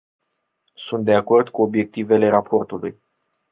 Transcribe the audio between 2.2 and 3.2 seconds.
raportului.